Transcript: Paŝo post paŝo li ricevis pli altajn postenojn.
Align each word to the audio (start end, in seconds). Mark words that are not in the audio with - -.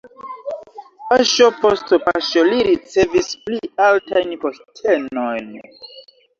Paŝo 1.11 1.49
post 1.65 1.93
paŝo 2.07 2.47
li 2.49 2.65
ricevis 2.69 3.31
pli 3.45 3.63
altajn 3.91 4.35
postenojn. 4.47 5.57